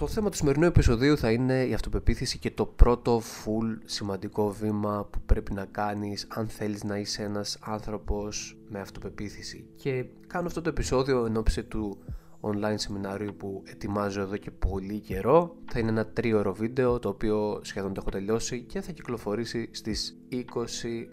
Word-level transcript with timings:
Το 0.00 0.06
θέμα 0.06 0.30
του 0.30 0.36
σημερινού 0.36 0.66
επεισοδίου 0.66 1.16
θα 1.18 1.30
είναι 1.30 1.64
η 1.64 1.74
αυτοπεποίθηση 1.74 2.38
και 2.38 2.50
το 2.50 2.66
πρώτο 2.66 3.20
full 3.20 3.78
σημαντικό 3.84 4.50
βήμα 4.50 5.08
που 5.10 5.20
πρέπει 5.26 5.52
να 5.52 5.64
κάνεις 5.64 6.26
αν 6.28 6.48
θέλεις 6.48 6.84
να 6.84 6.98
είσαι 6.98 7.22
ένας 7.22 7.58
άνθρωπος 7.60 8.56
με 8.68 8.80
αυτοπεποίθηση. 8.80 9.66
Και 9.76 10.04
κάνω 10.26 10.46
αυτό 10.46 10.60
το 10.60 10.68
επεισόδιο 10.68 11.24
εν 11.24 11.36
ώψη 11.36 11.62
του 11.64 11.98
online 12.40 12.74
σεμινάριου 12.74 13.34
που 13.36 13.62
ετοιμάζω 13.66 14.20
εδώ 14.20 14.36
και 14.36 14.50
πολύ 14.50 14.98
καιρό. 14.98 15.56
Θα 15.72 15.78
είναι 15.78 15.88
ένα 15.88 16.06
τρίωρο 16.06 16.54
βίντεο 16.54 16.98
το 16.98 17.08
οποίο 17.08 17.60
σχεδόν 17.62 17.94
το 17.94 18.00
έχω 18.00 18.10
τελειώσει 18.10 18.60
και 18.60 18.80
θα 18.80 18.92
κυκλοφορήσει 18.92 19.68
στις 19.70 20.18
20 20.32 20.36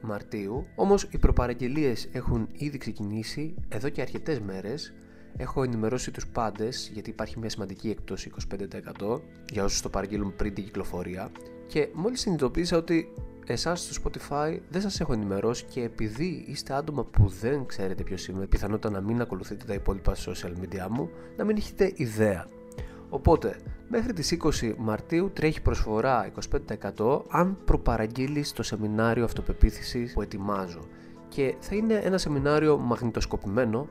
Μαρτίου. 0.02 0.66
Όμως 0.76 1.04
οι 1.04 1.18
προπαραγγελίες 1.18 2.10
έχουν 2.12 2.48
ήδη 2.52 2.78
ξεκινήσει 2.78 3.56
εδώ 3.68 3.90
και 3.90 4.02
αρκετές 4.02 4.40
μέρες 4.40 4.94
Έχω 5.38 5.64
ενημερώσει 5.64 6.12
τους 6.12 6.28
πάντες 6.28 6.90
γιατί 6.94 7.10
υπάρχει 7.10 7.40
μια 7.40 7.50
σημαντική 7.50 7.90
έκπτωση 7.90 8.32
25% 9.10 9.20
για 9.52 9.64
όσους 9.64 9.82
το 9.82 9.90
παραγγείλουν 9.90 10.36
πριν 10.36 10.54
την 10.54 10.64
κυκλοφορία 10.64 11.32
και 11.68 11.90
μόλις 11.94 12.20
συνειδητοποίησα 12.20 12.78
ότι 12.78 13.14
εσάς 13.45 13.81
στο 13.81 14.02
Spotify 14.04 14.59
δεν 14.70 14.81
σας 14.81 15.00
έχω 15.00 15.14
ενημερώσει 15.14 15.66
και 15.66 15.81
επειδή 15.81 16.45
είστε 16.48 16.73
άτομα 16.73 17.04
που 17.04 17.28
δεν 17.28 17.66
ξέρετε 17.66 18.04
ποιος 18.04 18.28
είμαι 18.28 18.45
πιθανότητα 18.45 18.90
να 18.90 19.02
μην 19.02 19.22
ακολουθείτε 19.22 19.66
τα 19.66 19.73
υπόλοιπα 19.73 20.16
social 20.16 20.52
media 20.62 20.88
μου 20.90 21.09
να 21.38 21.44
μην 21.44 21.58
έχετε 21.58 21.94
ιδέα 21.95 22.48
Οπότε, 23.09 23.56
μέχρι 23.90 24.14
τις 24.14 24.38
20 24.62 24.73
Μαρτίου 24.78 25.31
τρέχει 25.34 25.62
προσφορά 25.62 26.31
25% 26.98 27.22
αν 27.30 27.58
προπαραγγείλεις 27.66 28.52
το 28.52 28.64
σεμινάριο 28.64 29.23
αυτοπεποίθησης 29.23 30.14
που 30.14 30.22
ετοιμάζω. 30.22 30.80
Και 31.30 31.56
θα 31.59 31.76
είναι 31.76 31.94
ένα 31.94 32.17
σεμινάριο 32.17 32.78
μαγνητοσκοπημένο 32.78 33.88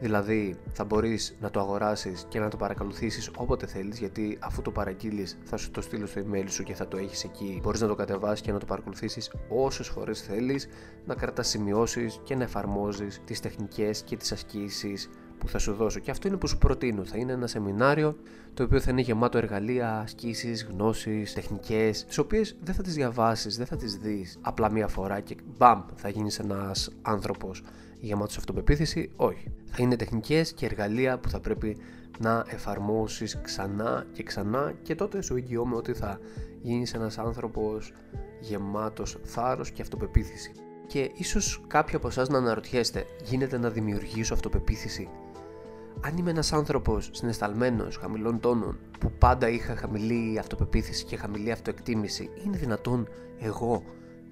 Δηλαδή 0.00 0.56
θα 0.72 0.84
μπορείς 0.84 1.36
να 1.40 1.50
το 1.50 1.60
αγοράσεις 1.60 2.26
και 2.28 2.38
να 2.38 2.48
το 2.48 2.56
παρακολουθήσεις 2.56 3.30
όποτε 3.36 3.66
θέλεις 3.66 3.98
γιατί 3.98 4.38
αφού 4.40 4.62
το 4.62 4.70
παραγγείλεις 4.70 5.38
θα 5.44 5.56
σου 5.56 5.70
το 5.70 5.80
στείλω 5.80 6.06
στο 6.06 6.20
email 6.20 6.44
σου 6.46 6.62
και 6.62 6.74
θα 6.74 6.88
το 6.88 6.96
έχεις 6.96 7.24
εκεί. 7.24 7.60
Μπορείς 7.62 7.80
να 7.80 7.88
το 7.88 7.94
κατεβάσεις 7.94 8.40
και 8.40 8.52
να 8.52 8.58
το 8.58 8.66
παρακολουθήσεις 8.66 9.32
όσες 9.48 9.88
φορές 9.88 10.20
θέλεις, 10.20 10.68
να 11.06 11.14
κρατάς 11.14 11.48
σημειώσεις 11.48 12.20
και 12.22 12.34
να 12.34 12.42
εφαρμόζεις 12.42 13.20
τις 13.24 13.40
τεχνικές 13.40 14.02
και 14.02 14.16
τις 14.16 14.32
ασκήσεις 14.32 15.08
που 15.38 15.48
θα 15.48 15.58
σου 15.58 15.72
δώσω. 15.72 15.98
Και 15.98 16.10
αυτό 16.10 16.28
είναι 16.28 16.36
που 16.36 16.46
σου 16.46 16.58
προτείνω. 16.58 17.04
Θα 17.04 17.16
είναι 17.16 17.32
ένα 17.32 17.46
σεμινάριο 17.46 18.16
το 18.54 18.62
οποίο 18.62 18.80
θα 18.80 18.90
είναι 18.90 19.00
γεμάτο 19.00 19.38
εργαλεία, 19.38 19.98
ασκήσεις, 19.98 20.64
γνώσεις, 20.64 21.32
τεχνικές, 21.32 22.04
τις 22.04 22.18
οποίες 22.18 22.56
δεν 22.62 22.74
θα 22.74 22.82
τις 22.82 22.94
διαβάσεις, 22.94 23.56
δεν 23.56 23.66
θα 23.66 23.76
τις 23.76 23.96
δεις 23.96 24.38
απλά 24.40 24.70
μία 24.70 24.88
φορά 24.88 25.20
και 25.20 25.36
μπαμ, 25.56 25.82
θα 25.94 26.08
γίνεις 26.08 26.38
ένας 26.38 26.90
άνθρωπος 27.02 27.62
γεμάτος 28.06 28.36
αυτοπεποίθηση. 28.36 29.10
Όχι. 29.16 29.52
Θα 29.64 29.82
είναι 29.82 29.96
τεχνικές 29.96 30.52
και 30.52 30.66
εργαλεία 30.66 31.18
που 31.18 31.28
θα 31.28 31.40
πρέπει 31.40 31.76
να 32.18 32.44
εφαρμόσεις 32.48 33.40
ξανά 33.42 34.06
και 34.12 34.22
ξανά 34.22 34.74
και 34.82 34.94
τότε 34.94 35.22
σου 35.22 35.36
εγγυώμαι 35.36 35.76
ότι 35.76 35.92
θα 35.92 36.18
γίνεις 36.62 36.94
ένας 36.94 37.18
άνθρωπος 37.18 37.92
γεμάτος 38.40 39.18
θάρρος 39.22 39.70
και 39.70 39.82
αυτοπεποίθηση. 39.82 40.52
Και 40.86 41.10
ίσως 41.14 41.64
κάποιοι 41.66 41.96
από 41.96 42.08
εσάς 42.08 42.28
να 42.28 42.38
αναρωτιέστε, 42.38 43.04
γίνεται 43.24 43.58
να 43.58 43.70
δημιουργήσω 43.70 44.34
αυτοπεποίθηση; 44.34 45.08
Αν 46.00 46.16
είμαι 46.16 46.30
ένας 46.30 46.52
άνθρωπος 46.52 47.10
συναισθαλμένος, 47.12 47.96
χαμηλών 47.96 48.40
τόνων, 48.40 48.78
που 49.00 49.12
πάντα 49.18 49.48
είχα 49.48 49.76
χαμηλή 49.76 50.38
αυτοπεποίθηση 50.38 51.04
και 51.04 51.16
χαμηλή 51.16 51.50
αυτοεκτίμηση, 51.52 52.30
είναι 52.44 52.56
δυνατόν 52.56 53.08
εγώ 53.38 53.82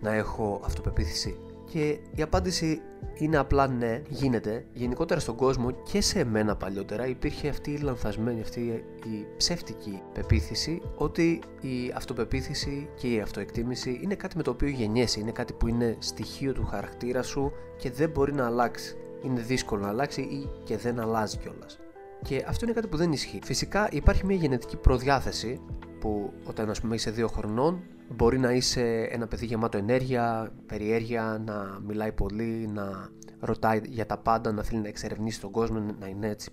να 0.01 0.13
έχω 0.13 0.61
αυτοπεποίθηση; 0.65 1.37
Και 1.75 1.99
η 2.15 2.23
απάντηση 2.23 2.81
είναι 3.15 3.37
απλά 3.37 3.69
ναι, 3.69 4.03
γίνεται. 4.09 4.65
Γενικότερα 4.73 5.21
στον 5.21 5.37
κόσμο 5.37 5.71
και 5.71 6.01
σε 6.01 6.19
εμένα 6.19 6.57
παλιότερα 6.57 7.07
υπήρχε 7.07 7.49
αυτή 7.49 7.71
η 7.71 7.79
λανθασμένη, 7.79 8.41
αυτή 8.41 8.61
η 9.05 9.27
ψεύτικη 9.37 10.03
πεποίθηση 10.13 10.83
ότι 10.97 11.41
η 11.61 11.93
αυτοπεποίθηση 11.95 12.89
και 12.95 13.09
η 13.09 13.21
αυτοεκτίμηση 13.21 14.01
είναι 14.03 14.15
κάτι 14.15 14.37
με 14.37 14.43
το 14.43 14.51
οποίο 14.51 14.69
γεννιέσαι, 14.69 15.21
είναι 15.21 15.31
κάτι 15.31 15.53
που 15.53 15.69
είναι 15.69 15.97
στοιχείο 15.99 16.53
του 16.53 16.65
χαρακτήρα 16.65 17.23
σου 17.23 17.53
και 17.77 17.91
δεν 17.91 18.11
μπορεί 18.11 18.33
να 18.33 18.47
αλλάξει 18.47 18.97
είναι 19.23 19.41
δύσκολο 19.41 19.83
να 19.83 19.89
αλλάξει 19.89 20.21
ή 20.21 20.49
και 20.65 20.77
δεν 20.77 21.01
αλλάζει 21.01 21.37
κιόλας. 21.37 21.79
Και 22.23 22.45
αυτό 22.49 22.65
είναι 22.65 22.75
κάτι 22.75 22.87
που 22.87 22.97
δεν 22.97 23.13
ισχύει. 23.13 23.41
Φυσικά 23.45 23.89
υπάρχει 23.91 24.27
μια 24.27 24.37
γενετική 24.37 24.77
προδιάθεση 24.77 25.61
που 26.05 26.33
όταν 26.45 26.71
ας 26.71 26.81
πούμε 26.81 26.95
είσαι 26.95 27.11
δύο 27.11 27.29
χρονών 27.29 27.83
μπορεί 28.09 28.39
να 28.39 28.53
είσαι 28.53 29.09
ένα 29.11 29.27
παιδί 29.27 29.47
γεμάτο 29.47 29.79
ενέργεια, 29.79 30.53
περιέργεια, 30.67 31.43
να 31.45 31.81
μιλάει 31.87 32.13
πολύ, 32.13 32.71
να 32.73 33.09
ρωτάει 33.41 33.81
για 33.89 34.07
τα 34.07 34.19
πάντα, 34.19 34.53
να 34.53 34.63
θέλει 34.63 34.81
να 34.81 34.89
εξερευνήσει 34.89 35.41
τον 35.41 35.51
κόσμο, 35.51 35.95
να 35.99 36.07
είναι 36.07 36.29
έτσι 36.29 36.51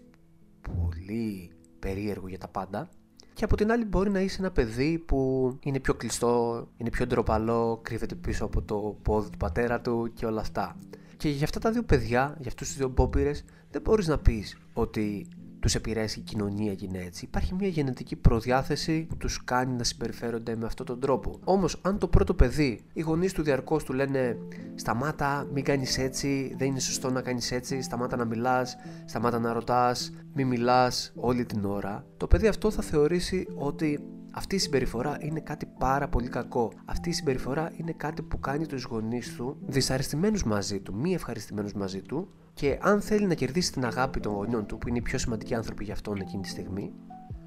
πολύ 0.61 1.51
περίεργο 1.79 2.27
για 2.27 2.37
τα 2.37 2.47
πάντα. 2.47 2.89
Και 3.33 3.43
από 3.43 3.55
την 3.55 3.71
άλλη 3.71 3.85
μπορεί 3.85 4.09
να 4.09 4.19
είσαι 4.19 4.37
ένα 4.39 4.51
παιδί 4.51 4.99
που 4.99 5.51
είναι 5.63 5.79
πιο 5.79 5.93
κλειστό, 5.93 6.67
είναι 6.77 6.89
πιο 6.89 7.07
ντροπαλό, 7.07 7.79
κρύβεται 7.83 8.15
πίσω 8.15 8.45
από 8.45 8.61
το 8.61 8.97
πόδι 9.01 9.29
του 9.29 9.37
πατέρα 9.37 9.81
του 9.81 10.11
και 10.13 10.25
όλα 10.25 10.41
αυτά. 10.41 10.77
Και 11.17 11.29
για 11.29 11.43
αυτά 11.43 11.59
τα 11.59 11.71
δύο 11.71 11.83
παιδιά, 11.83 12.35
για 12.39 12.47
αυτούς 12.47 12.67
τους 12.67 12.77
δύο 12.77 12.87
μπόμπυρε, 12.87 13.31
δεν 13.71 13.81
μπορείς 13.81 14.07
να 14.07 14.17
πεις 14.17 14.57
ότι 14.73 15.27
τους 15.61 15.75
επηρέασε 15.75 16.19
η 16.19 16.21
κοινωνία 16.21 16.75
και 16.75 16.85
είναι 16.85 17.03
έτσι. 17.05 17.25
Υπάρχει 17.25 17.53
μια 17.53 17.67
γενετική 17.67 18.15
προδιάθεση 18.15 19.05
που 19.09 19.17
τους 19.17 19.43
κάνει 19.43 19.75
να 19.75 19.83
συμπεριφέρονται 19.83 20.55
με 20.55 20.65
αυτόν 20.65 20.85
τον 20.85 20.99
τρόπο. 20.99 21.39
Όμως, 21.43 21.79
αν 21.81 21.97
το 21.97 22.07
πρώτο 22.07 22.33
παιδί, 22.33 22.79
οι 22.93 23.01
γονείς 23.01 23.33
του 23.33 23.41
διαρκώς 23.41 23.83
του 23.83 23.93
λένε 23.93 24.37
Σταμάτα, 24.75 25.47
μην 25.53 25.63
κάνεις 25.63 25.97
έτσι, 25.97 26.55
δεν 26.57 26.67
είναι 26.67 26.79
σωστό 26.79 27.11
να 27.11 27.21
κάνεις 27.21 27.51
έτσι, 27.51 27.81
σταμάτα 27.81 28.15
να 28.15 28.25
μιλάς, 28.25 28.75
σταμάτα 29.05 29.39
να 29.39 29.53
ρωτάς, 29.53 30.13
μην 30.33 30.47
μιλάς 30.47 31.11
όλη 31.15 31.45
την 31.45 31.65
ώρα, 31.65 32.05
το 32.17 32.27
παιδί 32.27 32.47
αυτό 32.47 32.71
θα 32.71 32.81
θεωρήσει 32.81 33.47
ότι 33.55 33.99
αυτή 34.31 34.55
η 34.55 34.59
συμπεριφορά 34.59 35.17
είναι 35.21 35.39
κάτι 35.39 35.65
πάρα 35.79 36.07
πολύ 36.07 36.27
κακό. 36.27 36.71
Αυτή 36.85 37.09
η 37.09 37.11
συμπεριφορά 37.11 37.71
είναι 37.77 37.91
κάτι 37.91 38.21
που 38.21 38.39
κάνει 38.39 38.65
τους 38.65 38.83
γονείς 38.83 39.35
του 39.35 39.57
δυσαρεστημένους 39.65 40.43
μαζί 40.43 40.79
του, 40.79 40.95
μη 40.95 41.13
ευχαριστημένους 41.13 41.73
μαζί 41.73 42.01
του 42.01 42.27
και 42.53 42.77
αν 42.81 43.01
θέλει 43.01 43.25
να 43.25 43.33
κερδίσει 43.33 43.71
την 43.71 43.85
αγάπη 43.85 44.19
των 44.19 44.33
γονιών 44.33 44.65
του, 44.65 44.77
που 44.77 44.87
είναι 44.87 44.97
οι 44.97 45.01
πιο 45.01 45.17
σημαντικοί 45.17 45.55
άνθρωποι 45.55 45.83
για 45.83 45.93
αυτόν 45.93 46.19
εκείνη 46.19 46.41
τη 46.41 46.49
στιγμή, 46.49 46.93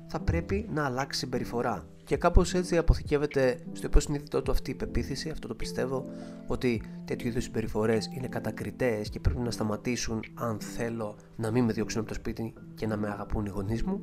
θα 0.06 0.20
πρέπει 0.20 0.68
να 0.72 0.84
αλλάξει 0.84 1.18
συμπεριφορά. 1.18 1.86
Και 2.04 2.16
κάπως 2.16 2.54
έτσι 2.54 2.76
αποθηκεύεται 2.76 3.58
στο 3.72 3.86
υποσυνείδητό 3.86 4.42
του 4.42 4.50
αυτή 4.50 4.70
η 4.70 4.74
πεποίθηση, 4.74 5.30
αυτό 5.30 5.48
το 5.48 5.54
πιστεύω, 5.54 6.04
ότι 6.46 6.82
τέτοιου 7.04 7.28
είδους 7.28 7.44
συμπεριφορές 7.44 8.10
είναι 8.16 8.26
κατακριτές 8.26 9.08
και 9.08 9.20
πρέπει 9.20 9.40
να 9.40 9.50
σταματήσουν 9.50 10.20
αν 10.34 10.60
θέλω 10.60 11.16
να 11.36 11.50
μην 11.50 11.64
με 11.64 11.72
διώξουν 11.72 12.00
από 12.00 12.08
το 12.08 12.14
σπίτι 12.14 12.54
και 12.74 12.86
να 12.86 12.96
με 12.96 13.08
αγαπούν 13.08 13.46
οι 13.46 13.48
γονείς 13.48 13.82
μου 13.82 14.00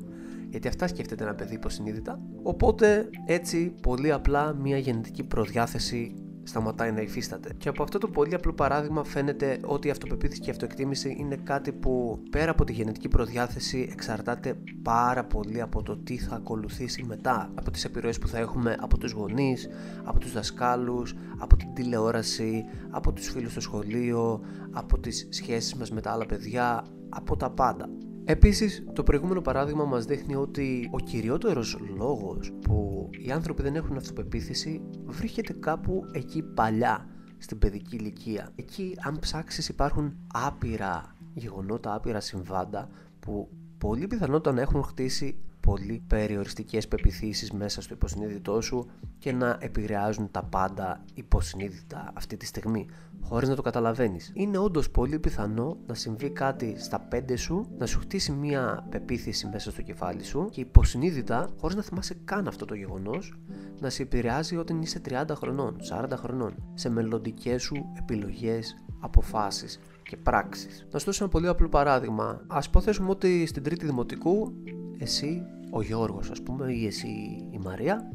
γιατί 0.52 0.68
αυτά 0.68 0.86
σκέφτεται 0.86 1.24
ένα 1.24 1.34
παιδί 1.34 1.54
υποσυνείδητα. 1.54 2.20
Οπότε 2.42 3.08
έτσι 3.26 3.74
πολύ 3.82 4.12
απλά 4.12 4.54
μια 4.54 4.78
γενετική 4.78 5.22
προδιάθεση 5.24 6.14
σταματάει 6.42 6.92
να 6.92 7.00
υφίσταται. 7.00 7.54
Και 7.58 7.68
από 7.68 7.82
αυτό 7.82 7.98
το 7.98 8.08
πολύ 8.08 8.34
απλό 8.34 8.52
παράδειγμα 8.52 9.04
φαίνεται 9.04 9.58
ότι 9.64 9.88
η 9.88 9.90
αυτοπεποίθηση 9.90 10.40
και 10.40 10.48
η 10.48 10.50
αυτοεκτίμηση 10.50 11.16
είναι 11.18 11.36
κάτι 11.36 11.72
που 11.72 12.22
πέρα 12.30 12.50
από 12.50 12.64
τη 12.64 12.72
γενετική 12.72 13.08
προδιάθεση 13.08 13.88
εξαρτάται 13.92 14.54
πάρα 14.82 15.24
πολύ 15.24 15.60
από 15.60 15.82
το 15.82 15.96
τι 15.96 16.18
θα 16.18 16.34
ακολουθήσει 16.34 17.04
μετά. 17.04 17.50
Από 17.54 17.70
τις 17.70 17.84
επιρροές 17.84 18.18
που 18.18 18.28
θα 18.28 18.38
έχουμε 18.38 18.76
από 18.80 18.98
τους 18.98 19.12
γονείς, 19.12 19.68
από 20.04 20.18
τους 20.18 20.32
δασκάλους, 20.32 21.14
από 21.38 21.56
την 21.56 21.74
τηλεόραση, 21.74 22.64
από 22.90 23.12
τους 23.12 23.28
φίλους 23.28 23.50
στο 23.50 23.60
σχολείο, 23.60 24.40
από 24.70 24.98
τις 24.98 25.26
σχέσεις 25.30 25.74
μας 25.74 25.90
με 25.90 26.00
τα 26.00 26.10
άλλα 26.10 26.26
παιδιά, 26.26 26.84
από 27.08 27.36
τα 27.36 27.50
πάντα. 27.50 27.88
Επίσης, 28.24 28.84
το 28.92 29.02
προηγούμενο 29.02 29.40
παράδειγμα 29.40 29.84
μας 29.84 30.04
δείχνει 30.04 30.34
ότι 30.34 30.88
ο 30.92 30.98
κυριότερος 30.98 31.78
λόγος 31.96 32.52
που 32.60 33.08
οι 33.10 33.30
άνθρωποι 33.30 33.62
δεν 33.62 33.74
έχουν 33.74 33.96
αυτοπεποίθηση 33.96 34.82
βρίσκεται 35.04 35.52
κάπου 35.52 36.04
εκεί 36.12 36.42
παλιά, 36.42 37.06
στην 37.38 37.58
παιδική 37.58 37.96
ηλικία. 37.96 38.52
Εκεί, 38.54 38.96
αν 39.02 39.18
ψάξεις, 39.18 39.68
υπάρχουν 39.68 40.16
άπειρα 40.32 41.16
γεγονότα, 41.34 41.94
άπειρα 41.94 42.20
συμβάντα 42.20 42.88
που 43.20 43.48
πολύ 43.78 44.06
πιθανότατα 44.06 44.56
να 44.56 44.60
έχουν 44.60 44.82
χτίσει 44.82 45.36
πολύ 45.60 46.02
περιοριστικές 46.06 46.88
πεπιθήσεις 46.88 47.52
μέσα 47.52 47.82
στο 47.82 47.94
υποσυνείδητό 47.94 48.60
σου 48.60 48.90
και 49.18 49.32
να 49.32 49.56
επηρεάζουν 49.60 50.30
τα 50.30 50.42
πάντα 50.44 51.04
υποσυνείδητα 51.14 52.10
αυτή 52.14 52.36
τη 52.36 52.46
στιγμή 52.46 52.86
χωρίς 53.22 53.48
να 53.48 53.54
το 53.54 53.62
καταλαβαίνεις. 53.62 54.30
Είναι 54.34 54.58
όντως 54.58 54.90
πολύ 54.90 55.18
πιθανό 55.18 55.76
να 55.86 55.94
συμβεί 55.94 56.30
κάτι 56.30 56.74
στα 56.78 57.00
πέντε 57.00 57.36
σου, 57.36 57.66
να 57.78 57.86
σου 57.86 57.98
χτίσει 57.98 58.32
μια 58.32 58.86
πεποίθηση 58.90 59.48
μέσα 59.52 59.70
στο 59.70 59.82
κεφάλι 59.82 60.24
σου 60.24 60.48
και 60.50 60.60
υποσυνείδητα, 60.60 61.48
χωρίς 61.60 61.76
να 61.76 61.82
θυμάσαι 61.82 62.14
καν 62.24 62.46
αυτό 62.48 62.64
το 62.64 62.74
γεγονός, 62.74 63.34
να 63.80 63.90
σε 63.90 64.02
επηρεάζει 64.02 64.56
όταν 64.56 64.82
είσαι 64.82 65.00
30 65.08 65.24
χρονών, 65.34 65.76
40 65.90 66.16
χρονών, 66.16 66.54
σε 66.74 66.90
μελλοντικές 66.90 67.62
σου 67.62 67.92
επιλογές, 67.98 68.84
αποφάσεις 69.00 69.80
και 70.02 70.16
πράξεις. 70.16 70.86
Να 70.90 70.98
σου 70.98 71.04
δώσω 71.04 71.24
ένα 71.24 71.32
πολύ 71.32 71.48
απλό 71.48 71.68
παράδειγμα. 71.68 72.44
Ας 72.46 72.66
υποθέσουμε 72.66 73.10
ότι 73.10 73.46
στην 73.46 73.62
τρίτη 73.62 73.86
δημοτικού 73.86 74.52
εσύ, 74.98 75.42
ο 75.70 75.82
Γιώργος 75.82 76.30
ας 76.30 76.42
πούμε 76.42 76.72
ή 76.72 76.86
εσύ 76.86 77.08
η 77.50 77.58
Μαρία 77.64 78.10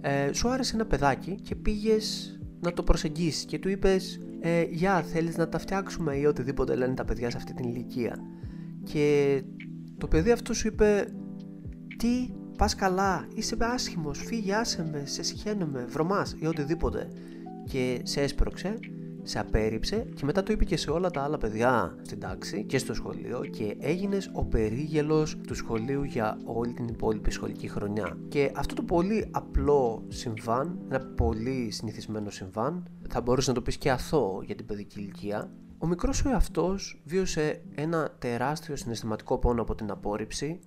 ε, 0.00 0.32
σου 0.32 0.48
άρεσε 0.48 0.74
ένα 0.74 0.86
παιδάκι 0.86 1.34
και 1.34 1.54
πήγες 1.54 2.34
να 2.60 2.72
το 2.72 2.82
προσεγγίσεις 2.82 3.44
και 3.44 3.58
του 3.58 3.68
είπες 3.68 4.20
ε, 4.40 4.62
«Γεια, 4.62 5.02
θέλεις 5.02 5.36
να 5.36 5.48
τα 5.48 5.58
φτιάξουμε» 5.58 6.16
ή 6.16 6.24
οτιδήποτε 6.24 6.74
λένε 6.74 6.94
τα 6.94 7.04
παιδιά 7.04 7.30
σε 7.30 7.36
αυτή 7.36 7.54
την 7.54 7.68
ηλικία 7.68 8.16
και 8.84 9.42
το 9.98 10.06
παιδί 10.06 10.30
αυτό 10.30 10.54
σου 10.54 10.66
είπε 10.66 11.06
«Τι, 11.96 12.30
πας 12.58 12.74
καλά, 12.74 13.28
είσαι 13.34 13.56
άσχημος, 13.58 14.18
φύγει, 14.18 14.52
άσε 14.52 14.88
με, 14.92 15.02
σε 15.06 15.22
συχαίνομαι, 15.22 15.84
βρωμάς 15.88 16.36
ή 16.38 16.46
οτιδήποτε. 16.46 17.08
Και 17.64 18.00
σε 18.02 18.20
έσπρωξε, 18.20 18.78
σε 19.22 19.38
απέρριψε 19.38 20.06
και 20.14 20.24
μετά 20.24 20.42
το 20.42 20.52
είπε 20.52 20.64
και 20.64 20.76
σε 20.76 20.90
όλα 20.90 21.10
τα 21.10 21.22
άλλα 21.22 21.38
παιδιά 21.38 21.96
στην 22.02 22.20
τάξη 22.20 22.64
και 22.64 22.78
στο 22.78 22.94
σχολείο 22.94 23.40
και 23.50 23.76
έγινες 23.78 24.30
ο 24.32 24.44
περίγελος 24.44 25.36
του 25.46 25.54
σχολείου 25.54 26.02
για 26.02 26.38
όλη 26.44 26.72
την 26.72 26.88
υπόλοιπη 26.88 27.30
σχολική 27.30 27.68
χρονιά. 27.68 28.16
Και 28.28 28.52
αυτό 28.54 28.74
το 28.74 28.82
πολύ 28.82 29.28
απλό 29.30 30.04
συμβάν, 30.08 30.78
ένα 30.88 31.00
πολύ 31.00 31.70
συνηθισμένο 31.70 32.30
συμβάν, 32.30 32.86
θα 33.08 33.20
μπορούσες 33.20 33.48
να 33.48 33.54
το 33.54 33.62
πεις 33.62 33.76
και 33.76 33.90
αθώο 33.90 34.42
για 34.42 34.54
την 34.54 34.66
παιδική 34.66 35.00
ηλικία, 35.00 35.50
ο 35.78 35.86
μικρός 35.86 36.24
ο 36.24 36.28
εαυτός 36.28 37.02
βίωσε 37.04 37.62
ένα 37.74 38.14
τεράστιο 38.18 38.76
συναισθηματικό 38.76 39.38
πόνο 39.38 39.62
από 39.62 39.74
την 39.74 39.90
απόρριψη 39.90 40.60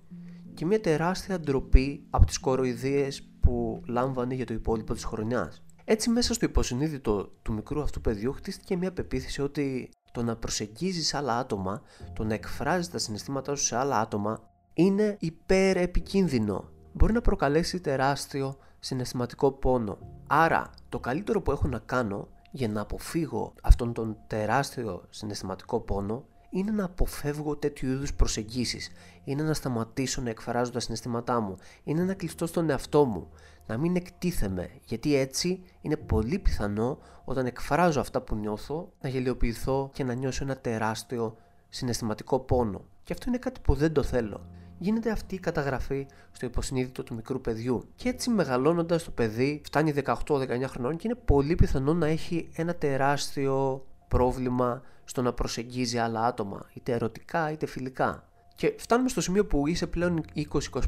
και 0.54 0.66
μια 0.66 0.80
τεράστια 0.80 1.40
ντροπή 1.40 2.06
από 2.10 2.26
τις 2.26 2.38
κοροϊδίες 2.38 3.28
που 3.40 3.82
λάμβανε 3.86 4.34
για 4.34 4.46
το 4.46 4.54
υπόλοιπο 4.54 4.94
της 4.94 5.04
χρονιάς. 5.04 5.63
Έτσι 5.84 6.10
μέσα 6.10 6.34
στο 6.34 6.46
υποσυνείδητο 6.46 7.32
του 7.42 7.52
μικρού 7.52 7.82
αυτού 7.82 8.00
παιδιού 8.00 8.32
χτίστηκε 8.32 8.76
μια 8.76 8.92
πεποίθηση 8.92 9.42
ότι 9.42 9.90
το 10.12 10.22
να 10.22 10.36
προσεγγίζεις 10.36 11.14
άλλα 11.14 11.38
άτομα, 11.38 11.82
το 12.12 12.24
να 12.24 12.34
εκφράζεις 12.34 12.90
τα 12.90 12.98
συναισθήματά 12.98 13.54
σου 13.54 13.64
σε 13.64 13.76
άλλα 13.76 14.00
άτομα 14.00 14.50
είναι 14.74 15.16
υπερεπικίνδυνο. 15.20 16.68
Μπορεί 16.92 17.12
να 17.12 17.20
προκαλέσει 17.20 17.80
τεράστιο 17.80 18.56
συναισθηματικό 18.78 19.52
πόνο. 19.52 19.98
Άρα 20.26 20.70
το 20.88 21.00
καλύτερο 21.00 21.42
που 21.42 21.50
έχω 21.50 21.68
να 21.68 21.78
κάνω 21.78 22.28
για 22.50 22.68
να 22.68 22.80
αποφύγω 22.80 23.54
αυτόν 23.62 23.92
τον 23.92 24.16
τεράστιο 24.26 25.04
συναισθηματικό 25.10 25.80
πόνο 25.80 26.24
είναι 26.50 26.70
να 26.70 26.84
αποφεύγω 26.84 27.56
τέτοιου 27.56 27.90
είδους 27.90 28.14
προσεγγίσεις. 28.14 28.90
Είναι 29.24 29.42
να 29.42 29.54
σταματήσω 29.54 30.22
να 30.22 30.30
εκφράζω 30.30 30.70
τα 30.70 30.80
συναισθήματά 30.80 31.40
μου. 31.40 31.56
Είναι 31.84 32.04
να 32.04 32.14
κλειστώ 32.14 32.46
στον 32.46 32.70
εαυτό 32.70 33.04
μου. 33.04 33.28
Να 33.66 33.76
μην 33.76 33.96
εκτίθεμαι. 33.96 34.70
Γιατί 34.84 35.16
έτσι 35.16 35.62
είναι 35.80 35.96
πολύ 35.96 36.38
πιθανό 36.38 36.98
όταν 37.24 37.46
εκφράζω 37.46 38.00
αυτά 38.00 38.20
που 38.20 38.34
νιώθω 38.34 38.92
να 39.00 39.08
γελιοποιηθώ 39.08 39.90
και 39.92 40.04
να 40.04 40.12
νιώσω 40.12 40.44
ένα 40.44 40.56
τεράστιο 40.56 41.36
συναισθηματικό 41.68 42.38
πόνο. 42.38 42.84
Και 43.04 43.12
αυτό 43.12 43.24
είναι 43.28 43.38
κάτι 43.38 43.60
που 43.60 43.74
δεν 43.74 43.92
το 43.92 44.02
θέλω. 44.02 44.46
Γίνεται 44.78 45.10
αυτή 45.10 45.34
η 45.34 45.38
καταγραφή 45.38 46.06
στο 46.32 46.46
υποσυνείδητο 46.46 47.02
του 47.02 47.14
μικρού 47.14 47.40
παιδιού. 47.40 47.84
Και 47.96 48.08
έτσι 48.08 48.30
μεγαλώνοντας 48.30 49.04
το 49.04 49.10
παιδί 49.10 49.60
φτάνει 49.64 49.94
18-19 50.04 50.62
χρονών 50.66 50.96
και 50.96 51.08
είναι 51.08 51.20
πολύ 51.24 51.54
πιθανό 51.54 51.94
να 51.94 52.06
έχει 52.06 52.48
ένα 52.54 52.74
τεράστιο 52.74 53.84
πρόβλημα 54.08 54.82
στο 55.04 55.22
να 55.22 55.32
προσεγγίζει 55.32 55.98
άλλα 55.98 56.24
άτομα, 56.24 56.66
είτε 56.72 56.92
ερωτικά 56.92 57.50
είτε 57.50 57.66
φιλικά. 57.66 58.28
Και 58.54 58.74
φτάνουμε 58.78 59.08
στο 59.08 59.20
σημείο 59.20 59.46
που 59.46 59.66
είσαι 59.66 59.86
πλέον 59.86 60.24
20, 60.34 60.42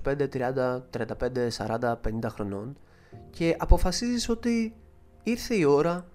25, 0.05 0.29
30, 0.33 0.83
35, 0.91 1.49
40, 1.57 1.97
50 2.03 2.29
χρονών 2.29 2.79
και 3.31 3.57
αποφασίζεις 3.59 4.29
ότι 4.29 4.75
ήρθε 5.23 5.55
η 5.55 5.65
ώρα 5.65 6.07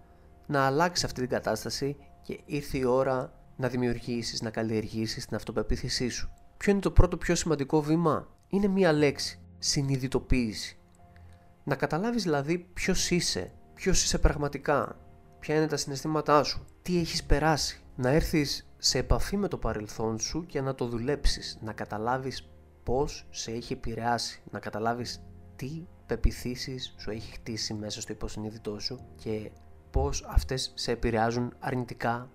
να 0.47 0.65
αλλάξεις 0.65 1.05
αυτή 1.05 1.19
την 1.19 1.29
κατάσταση 1.29 1.97
και 2.21 2.39
ήρθε 2.45 2.77
η 2.77 2.83
ώρα 2.83 3.33
να 3.55 3.67
δημιουργήσεις, 3.67 4.41
να 4.41 4.49
καλλιεργήσεις 4.49 5.25
την 5.25 5.35
αυτοπεποίθησή 5.35 6.09
σου. 6.09 6.33
Ποιο 6.57 6.71
είναι 6.71 6.81
το 6.81 6.91
πρώτο 6.91 7.17
πιο 7.17 7.35
σημαντικό 7.35 7.81
βήμα; 7.81 8.27
Είναι 8.47 8.67
μία 8.67 8.91
λέξη, 8.91 9.39
συνειδητοποίηση. 9.57 10.77
Να 11.63 11.75
καταλάβεις 11.75 12.23
δηλαδή 12.23 12.57
ποιος 12.57 13.11
είσαι, 13.11 13.51
ποιος 13.73 14.03
είσαι 14.03 14.17
πραγματικά, 14.17 14.97
ποια 15.39 15.55
είναι 15.55 15.67
τα 15.67 15.77
συναισθήματά 15.77 16.43
σου, 16.43 16.65
τι 16.81 16.99
έχεις 16.99 17.23
περάσει. 17.23 17.80
Να 17.95 18.09
έρθεις 18.09 18.71
σε 18.77 18.97
επαφή 18.97 19.37
με 19.37 19.47
το 19.47 19.57
παρελθόν 19.57 20.19
σου 20.19 20.45
και 20.45 20.61
να 20.61 20.75
το 20.75 20.85
δουλέψεις, 20.87 21.57
να 21.61 21.73
καταλάβεις 21.73 22.49
πώς 22.83 23.27
σε 23.29 23.51
έχει 23.51 23.73
επηρεάσει, 23.73 24.41
να 24.51 24.59
καταλάβεις 24.59 25.23
τι 25.55 25.85
πεπιθήσεις 26.05 26.95
σου 26.97 27.09
έχει 27.09 27.31
χτίσει 27.31 27.73
μέσα 27.73 28.01
στο 28.01 28.13
υποσυνείδητό 28.13 28.79
σου 28.79 28.99
και 29.15 29.51
πώς 29.91 30.25
αυτές 30.29 30.71
σε 30.75 30.91
επηρεάζουν 30.91 31.53
αρνητικά 31.59 32.29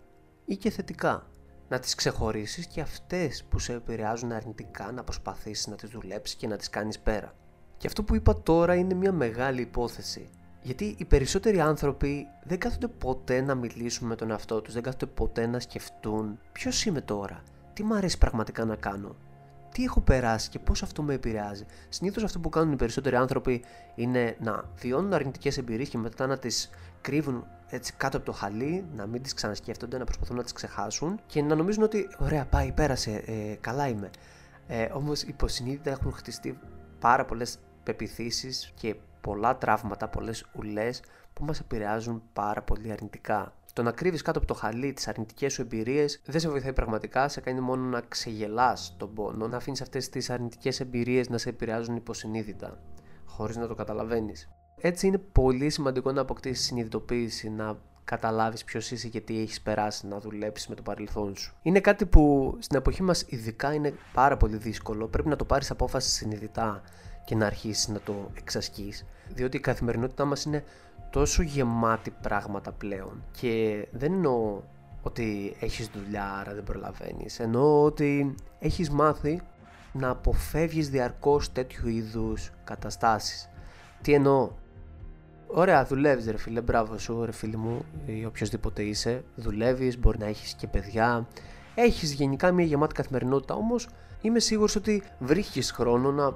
ή 0.44 0.56
και 0.56 0.70
θετικά. 0.70 1.30
Να 1.68 1.78
τις 1.78 1.94
ξεχωρίσεις 1.94 2.66
και 2.66 2.80
αυτές 2.80 3.44
που 3.44 3.58
σε 3.58 3.72
επηρεάζουν 3.72 4.32
αρνητικά 4.32 4.92
να 4.92 5.04
προσπαθήσεις 5.04 5.66
να 5.66 5.76
τις 5.76 5.90
δουλέψεις 5.90 6.36
και 6.36 6.46
να 6.46 6.56
τις 6.56 6.70
κάνεις 6.70 6.98
πέρα. 6.98 7.34
Και 7.76 7.86
αυτό 7.86 8.02
που 8.02 8.14
είπα 8.14 8.42
τώρα 8.42 8.74
είναι 8.74 8.94
μια 8.94 9.12
μεγάλη 9.12 9.60
υπόθεση. 9.60 10.30
Γιατί 10.66 10.94
οι 10.98 11.04
περισσότεροι 11.04 11.60
άνθρωποι 11.60 12.26
δεν 12.42 12.58
κάθονται 12.58 12.88
ποτέ 12.88 13.40
να 13.40 13.54
μιλήσουν 13.54 14.08
με 14.08 14.16
τον 14.16 14.30
εαυτό 14.30 14.60
τους, 14.60 14.74
δεν 14.74 14.82
κάθονται 14.82 15.06
ποτέ 15.06 15.46
να 15.46 15.60
σκεφτούν 15.60 16.38
ποιος 16.52 16.84
είμαι 16.84 17.00
τώρα, 17.00 17.42
τι 17.72 17.82
μου 17.82 17.94
αρέσει 17.94 18.18
πραγματικά 18.18 18.64
να 18.64 18.76
κάνω, 18.76 19.16
τι 19.74 19.84
έχω 19.84 20.00
περάσει 20.00 20.48
και 20.48 20.58
πώς 20.58 20.82
αυτό 20.82 21.02
με 21.02 21.14
επηρεάζει; 21.14 21.66
Συνήθως 21.88 22.22
αυτό 22.22 22.38
που 22.38 22.48
κάνουν 22.48 22.72
οι 22.72 22.76
περισσότεροι 22.76 23.16
άνθρωποι 23.16 23.64
είναι 23.94 24.36
να 24.40 24.64
βιώνουν 24.78 25.12
αρνητικές 25.12 25.58
εμπειρίες 25.58 25.88
και 25.88 25.98
μετά 25.98 26.26
να 26.26 26.38
τις 26.38 26.70
κρύβουν 27.00 27.46
έτσι 27.68 27.92
κάτω 27.96 28.16
από 28.16 28.26
το 28.26 28.32
χαλί, 28.32 28.84
να 28.96 29.06
μην 29.06 29.22
τις 29.22 29.34
ξανασκέφτονται, 29.34 29.98
να 29.98 30.04
προσπαθούν 30.04 30.36
να 30.36 30.42
τις 30.42 30.52
ξεχάσουν 30.52 31.20
και 31.26 31.42
να 31.42 31.54
νομίζουν 31.54 31.82
ότι 31.82 32.08
ωραία 32.18 32.44
πάει, 32.44 32.72
πέρασε, 32.72 33.22
ε, 33.26 33.56
καλά 33.60 33.88
είμαι. 33.88 34.10
Ε, 34.66 34.88
όμως 34.92 35.22
υποσυνείδητα 35.22 35.90
έχουν 35.90 36.12
χτιστεί 36.12 36.58
πάρα 37.00 37.24
πολλές 37.24 37.58
πεπιθήσεις 37.82 38.72
και 38.74 38.96
πολλά 39.26 39.56
τραύματα, 39.56 40.08
πολλές 40.08 40.46
ουλές 40.52 41.02
που 41.32 41.44
μας 41.44 41.60
επηρεάζουν 41.60 42.22
πάρα 42.32 42.62
πολύ 42.62 42.92
αρνητικά. 42.92 43.52
Το 43.72 43.82
να 43.82 43.92
κρύβεις 43.92 44.22
κάτω 44.22 44.38
από 44.38 44.46
το 44.46 44.54
χαλί 44.54 44.92
τις 44.92 45.08
αρνητικές 45.08 45.52
σου 45.52 45.62
εμπειρίες 45.62 46.22
δεν 46.24 46.40
σε 46.40 46.48
βοηθάει 46.48 46.72
πραγματικά, 46.72 47.28
σε 47.28 47.40
κάνει 47.40 47.60
μόνο 47.60 47.82
να 47.82 48.00
ξεγελάς 48.00 48.94
τον 48.96 49.14
πόνο, 49.14 49.48
να 49.48 49.56
αφήνεις 49.56 49.80
αυτές 49.80 50.08
τις 50.08 50.30
αρνητικές 50.30 50.80
εμπειρίες 50.80 51.28
να 51.28 51.38
σε 51.38 51.48
επηρεάζουν 51.48 51.96
υποσυνείδητα, 51.96 52.78
χωρίς 53.24 53.56
να 53.56 53.66
το 53.66 53.74
καταλαβαίνεις. 53.74 54.48
Έτσι 54.80 55.06
είναι 55.06 55.18
πολύ 55.18 55.70
σημαντικό 55.70 56.12
να 56.12 56.20
αποκτήσεις 56.20 56.66
συνειδητοποίηση, 56.66 57.50
να 57.50 57.78
καταλάβεις 58.04 58.64
ποιος 58.64 58.90
είσαι 58.90 59.08
και 59.08 59.20
τι 59.20 59.40
έχεις 59.40 59.60
περάσει, 59.60 60.06
να 60.06 60.20
δουλέψεις 60.20 60.68
με 60.68 60.74
το 60.74 60.82
παρελθόν 60.82 61.36
σου. 61.36 61.54
Είναι 61.62 61.80
κάτι 61.80 62.06
που 62.06 62.54
στην 62.58 62.76
εποχή 62.76 63.02
μας 63.02 63.24
ειδικά 63.28 63.74
είναι 63.74 63.94
πάρα 64.12 64.36
πολύ 64.36 64.56
δύσκολο. 64.56 65.08
Πρέπει 65.08 65.28
να 65.28 65.36
το 65.36 65.44
πάρεις 65.44 65.70
απόφαση 65.70 66.10
συνειδητά 66.10 66.82
και 67.26 67.34
να 67.34 67.46
αρχίσεις 67.46 67.88
να 67.88 68.00
το 68.00 68.30
εξασκείς 68.34 69.04
διότι 69.28 69.56
η 69.56 69.60
καθημερινότητά 69.60 70.24
μας 70.24 70.44
είναι 70.44 70.64
τόσο 71.10 71.42
γεμάτη 71.42 72.14
πράγματα 72.22 72.72
πλέον 72.72 73.22
και 73.40 73.86
δεν 73.92 74.12
εννοώ 74.12 74.60
ότι 75.02 75.56
έχεις 75.60 75.90
δουλειά 75.94 76.32
άρα 76.32 76.54
δεν 76.54 76.64
προλαβαίνεις 76.64 77.40
εννοώ 77.40 77.84
ότι 77.84 78.34
έχεις 78.58 78.90
μάθει 78.90 79.42
να 79.92 80.08
αποφεύγεις 80.08 80.90
διαρκώς 80.90 81.52
τέτοιου 81.52 81.88
είδους 81.88 82.50
καταστάσεις 82.64 83.48
τι 84.02 84.12
εννοώ; 84.12 84.50
Ωραία, 85.46 85.84
δουλεύεις 85.84 86.26
ρε 86.26 86.36
φίλε, 86.36 86.60
μπράβο 86.60 86.98
σου 86.98 87.24
ρε 87.24 87.32
φίλη 87.32 87.56
μου 87.56 87.84
ή 88.06 88.24
οποιοδήποτε 88.24 88.82
είσαι. 88.82 89.24
Δουλεύεις, 89.36 89.98
μπορεί 89.98 90.18
να 90.18 90.26
έχεις 90.26 90.54
και 90.54 90.66
παιδιά. 90.66 91.26
Έχεις 91.74 92.12
γενικά 92.12 92.52
μια 92.52 92.64
γεμάτη 92.64 92.94
καθημερινότητα, 92.94 93.54
όμως 93.54 93.88
είμαι 94.20 94.38
σίγουρος 94.38 94.76
ότι 94.76 95.02
βρίσκεις 95.18 95.70
χρόνο 95.70 96.12
να 96.12 96.34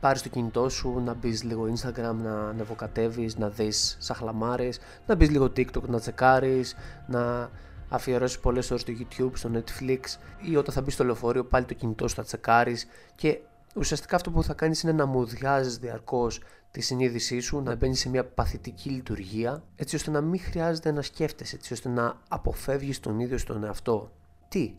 πάρεις 0.00 0.22
το 0.22 0.28
κινητό 0.28 0.68
σου, 0.68 1.00
να 1.04 1.14
μπεις 1.14 1.42
λίγο 1.42 1.72
Instagram, 1.76 2.14
να 2.22 2.48
ανεβοκατεύεις, 2.48 3.36
να 3.36 3.48
δεις 3.48 3.96
σαχλαμάρες, 4.00 4.78
να 5.06 5.14
μπεις 5.14 5.30
λίγο 5.30 5.44
TikTok, 5.44 5.82
να 5.86 6.00
τσεκάρεις, 6.00 6.74
να 7.06 7.50
αφιερώσεις 7.88 8.38
πολλές 8.38 8.70
ώρες 8.70 8.82
στο 8.82 8.92
YouTube, 8.98 9.30
στο 9.32 9.50
Netflix 9.54 10.00
ή 10.40 10.56
όταν 10.56 10.74
θα 10.74 10.80
μπεις 10.80 10.94
στο 10.94 11.04
λεωφορείο 11.04 11.44
πάλι 11.44 11.64
το 11.64 11.74
κινητό 11.74 12.08
σου 12.08 12.14
θα 12.14 12.22
τσεκάρεις 12.22 12.86
και 13.14 13.38
ουσιαστικά 13.74 14.16
αυτό 14.16 14.30
που 14.30 14.42
θα 14.42 14.54
κάνεις 14.54 14.82
είναι 14.82 14.92
να 14.92 15.06
μουδιάζεις 15.06 15.78
διαρκώς 15.78 16.40
τη 16.70 16.80
συνείδησή 16.80 17.40
σου, 17.40 17.62
να 17.62 17.74
μπαίνεις 17.74 18.00
σε 18.00 18.08
μια 18.08 18.24
παθητική 18.24 18.90
λειτουργία, 18.90 19.62
έτσι 19.76 19.96
ώστε 19.96 20.10
να 20.10 20.20
μην 20.20 20.40
χρειάζεται 20.40 20.92
να 20.92 21.02
σκέφτεσαι, 21.02 21.56
έτσι 21.56 21.72
ώστε 21.72 21.88
να 21.88 22.20
αποφεύγεις 22.28 23.00
τον 23.00 23.18
ίδιο 23.18 23.38
στον 23.38 23.64
εαυτό. 23.64 24.12
Τι, 24.48 24.74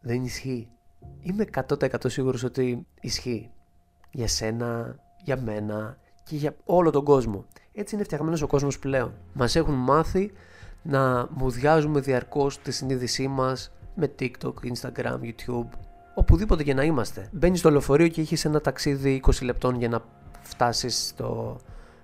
δεν 0.00 0.24
ισχύει; 0.24 0.68
Είμαι 1.20 1.44
100% 1.68 1.94
σίγουρος 2.06 2.42
ότι 2.42 2.86
ισχύει 3.00 3.50
για 4.10 4.28
σένα, 4.28 4.96
για 5.24 5.40
μένα 5.40 5.96
και 6.24 6.36
για 6.36 6.54
όλο 6.64 6.90
τον 6.90 7.04
κόσμο. 7.04 7.44
Έτσι 7.72 7.94
είναι 7.94 8.04
φτιαγμένος 8.04 8.42
ο 8.42 8.46
κόσμος 8.46 8.78
πλέον. 8.78 9.12
Μας 9.32 9.56
έχουν 9.56 9.74
μάθει 9.74 10.32
να 10.82 11.28
μουδιάζουμε 11.30 12.00
διαρκώς 12.00 12.58
τη 12.58 12.72
συνείδησή 12.72 13.28
μας 13.28 13.72
με 13.94 14.14
TikTok, 14.18 14.54
Instagram, 14.72 15.18
YouTube, 15.22 15.68
οπουδήποτε 16.14 16.62
και 16.62 16.74
να 16.74 16.82
είμαστε. 16.82 17.28
Μπαίνεις 17.32 17.58
στο 17.58 17.70
λεωφορείο 17.70 18.08
και 18.08 18.20
έχεις 18.20 18.44
ένα 18.44 18.60
ταξίδι 18.60 19.22
20 19.26 19.42
λεπτών 19.42 19.74
για 19.74 19.88
να 19.88 20.02
φτάσεις 20.42 21.06
στο... 21.08 21.56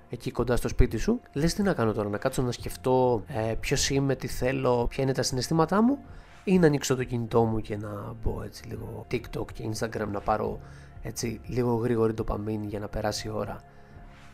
εκεί 0.08 0.30
κοντά 0.30 0.56
στο 0.56 0.68
σπίτι 0.68 0.96
σου. 0.96 1.20
Λες 1.32 1.54
τι 1.54 1.62
να 1.62 1.72
κάνω 1.72 1.92
τώρα, 1.92 2.08
να 2.08 2.18
κάτσω 2.18 2.42
να 2.42 2.52
σκεφτώ 2.52 3.22
ε, 3.26 3.54
ποιος 3.60 3.90
είμαι, 3.90 4.14
τι 4.14 4.26
θέλω, 4.26 4.86
ποια 4.86 5.02
είναι 5.02 5.12
τα 5.12 5.22
συναισθήματά 5.22 5.82
μου, 5.82 5.98
ή 6.44 6.58
να 6.58 6.66
ανοίξω 6.66 6.96
το 6.96 7.04
κινητό 7.04 7.44
μου 7.44 7.60
και 7.60 7.76
να 7.76 8.14
μπω 8.22 8.42
έτσι 8.42 8.66
λίγο 8.66 9.06
TikTok 9.10 9.52
και 9.52 9.68
Instagram 9.72 10.08
να 10.12 10.20
πάρω 10.20 10.60
έτσι 11.06 11.40
λίγο 11.46 11.75
γρήγορη 11.75 12.12
ντοπαμίνη 12.12 12.66
για 12.66 12.78
να 12.78 12.88
περάσει 12.88 13.28
η 13.28 13.30
ώρα 13.30 13.62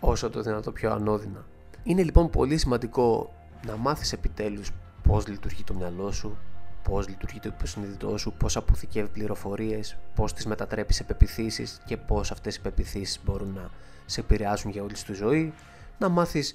όσο 0.00 0.30
το 0.30 0.42
δυνατό 0.42 0.72
πιο 0.72 0.92
ανώδυνα. 0.92 1.46
Είναι 1.82 2.02
λοιπόν 2.02 2.30
πολύ 2.30 2.58
σημαντικό 2.58 3.34
να 3.66 3.76
μάθεις 3.76 4.12
επιτέλους 4.12 4.70
πώς 5.02 5.26
λειτουργεί 5.26 5.64
το 5.64 5.74
μυαλό 5.74 6.12
σου, 6.12 6.38
πώς 6.82 7.08
λειτουργεί 7.08 7.38
το 7.38 7.48
υποσυνείδητό 7.56 8.18
σου, 8.18 8.32
πώς 8.32 8.56
αποθηκεύει 8.56 9.08
πληροφορίες, 9.08 9.96
πώς 10.14 10.32
τις 10.32 10.46
μετατρέπει 10.46 10.92
σε 10.92 11.04
πεπιθήσεις 11.04 11.80
και 11.84 11.96
πώς 11.96 12.30
αυτές 12.30 12.56
οι 12.56 12.60
πεπιθήσεις 12.60 13.20
μπορούν 13.24 13.52
να 13.52 13.70
σε 14.06 14.20
επηρεάσουν 14.20 14.70
για 14.70 14.82
όλη 14.82 14.92
τη 14.92 15.12
ζωή. 15.12 15.52
Να 15.98 16.08
μάθεις 16.08 16.54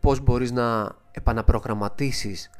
πώς 0.00 0.20
μπορείς 0.20 0.52
να 0.52 0.96
επαναπρογραμματίσεις 1.10 2.50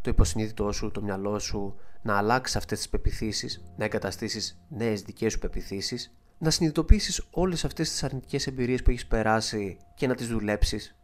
το 0.00 0.10
υποσυνείδητό 0.10 0.72
σου, 0.72 0.90
το 0.90 1.02
μυαλό 1.02 1.38
σου, 1.38 1.74
να 2.02 2.16
αλλάξεις 2.16 2.56
αυτές 2.56 2.78
τις 2.78 2.88
πεπιθήσεις, 2.88 3.62
να 3.76 3.84
εγκαταστήσεις 3.84 4.60
νέες 4.68 5.02
δικές 5.02 5.32
σου 5.32 5.38
πεπιθήσεις, 5.38 6.12
να 6.38 6.50
συνειδητοποιήσεις 6.50 7.26
όλες 7.30 7.64
αυτές 7.64 7.90
τις 7.90 8.04
αρνητικές 8.04 8.46
εμπειρίες 8.46 8.82
που 8.82 8.90
έχεις 8.90 9.06
περάσει 9.06 9.76
και 9.94 10.06
να 10.06 10.14
τις 10.14 10.28
δουλέψεις, 10.28 10.96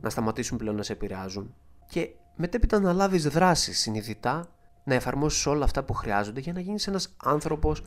να 0.00 0.10
σταματήσουν 0.10 0.58
πλέον 0.58 0.76
να 0.76 0.82
σε 0.82 0.92
επηρεάζουν 0.92 1.54
και 1.90 2.10
μετέπειτα 2.36 2.80
να 2.80 2.92
λάβεις 2.92 3.28
δράση 3.28 3.74
συνειδητά, 3.74 4.46
να 4.84 4.94
εφαρμόσεις 4.94 5.46
όλα 5.46 5.64
αυτά 5.64 5.82
που 5.82 5.92
χρειάζονται 5.92 6.40
για 6.40 6.52
να 6.52 6.60
γίνεις 6.60 6.86
ένας 6.86 7.08
άνθρωπος 7.24 7.82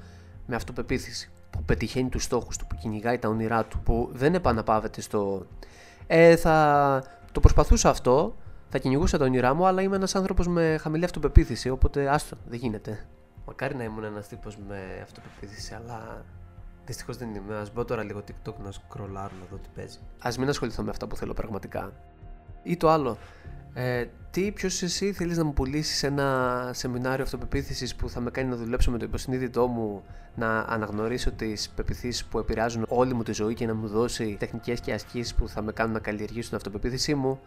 με 0.46 0.56
αυτοπεποίθηση. 0.56 1.32
Που 1.50 1.64
πετυχαίνει 1.64 2.10
τους 2.10 2.24
στόχους 2.24 2.58
του, 2.58 2.68
που 2.68 2.76
κυνηγάει 2.76 3.18
τα 3.18 3.30
όνειρά 3.30 3.66
του, 3.66 3.80
που 3.80 4.10
δεν 4.14 4.34
επαναπάβεται 4.34 5.02
στο. 5.02 5.46
Ε, 6.08 6.36
θα 6.36 7.04
το 7.32 7.40
προσπαθούσα 7.40 7.90
αυτό, 7.90 8.36
θα 8.70 8.78
κυνηγούσα 8.78 9.18
τα 9.18 9.26
όνειρά 9.26 9.54
μου, 9.54 9.66
αλλά 9.66 9.82
είμαι 9.82 9.96
ένας 9.96 10.16
άνθρωπος 10.16 10.48
με 10.48 10.78
χαμηλή 10.82 11.06
αυτοπεποίθηση. 11.06 11.70
Οπότε 11.70 12.10
άστο, 12.10 12.38
δεν 12.46 12.60
γίνεται. 12.60 13.06
Μακάρι 13.46 13.76
να 13.76 13.84
ήμουν 13.84 14.04
ένας 14.04 14.28
τύπος 14.28 14.58
με 14.68 15.00
αυτοπεποίθηση, 15.04 15.74
αλλά 15.74 16.26
Δυστυχώς 16.86 17.18
δεν 17.18 17.36
είμαι. 17.36 17.56
Α 17.56 17.66
μπω 17.74 17.86
τώρα 17.86 18.04
λίγο 18.04 18.24
TikTok 18.28 18.54
να 18.64 18.72
σκρολάρω 18.72 19.34
να 19.40 19.46
δω 19.52 19.58
τι 19.58 19.70
παίζει. 19.76 19.98
Α 20.20 20.32
μην 20.40 20.50
ασχοληθώ 20.50 20.84
με 20.84 20.90
αυτά 20.90 21.08
που 21.08 21.16
θέλω 21.16 21.34
πραγματικά. 21.34 21.94
Ή 22.64 22.78
το 22.78 22.90
άλλο. 22.90 23.18
Ε, 23.74 24.06
τι, 24.32 24.52
ποιος 24.52 24.82
εσύ 24.82 25.14
θέλεις 25.14 25.38
να 25.38 25.44
μου 25.44 25.54
πουλήσεις 25.54 26.04
ένα 26.04 26.70
σεμινάριο 26.74 27.24
αυτοπεποίθησης 27.24 27.96
που 27.96 28.10
θα 28.10 28.20
με 28.20 28.32
κάνει 28.32 28.50
να 28.50 28.56
δουλέψω 28.56 28.92
με 28.92 28.98
το 28.98 29.06
υποσυνείδητό 29.06 29.68
μου, 29.68 30.04
να 30.36 30.60
αναγνωρίσω 30.60 31.32
τις 31.32 31.70
πεπιθήσεις 31.70 32.26
που 32.26 32.40
επηρεάζουν 32.40 32.86
όλη 32.90 33.14
μου 33.14 33.24
τη 33.24 33.32
ζωή 33.32 33.54
και 33.54 33.66
να 33.66 33.74
μου 33.74 33.88
δώσει 33.88 34.36
τεχνικές 34.40 34.80
και 34.80 34.94
ασκήσεις 34.94 35.36
που 35.36 35.48
θα 35.48 35.62
με 35.62 35.72
κάνουν 35.72 35.94
να 35.94 36.00
καλλιεργήσω 36.00 36.48
την 36.48 36.58
αυτοπεποίθησή 36.58 37.16
μου; 37.16 37.40